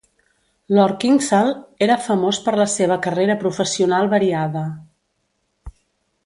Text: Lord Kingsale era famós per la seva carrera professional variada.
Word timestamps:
Lord 0.77 0.95
Kingsale 1.03 1.51
era 1.87 1.97
famós 2.05 2.39
per 2.47 2.53
la 2.61 2.67
seva 2.77 2.97
carrera 3.09 3.37
professional 3.45 4.11
variada. 4.15 4.65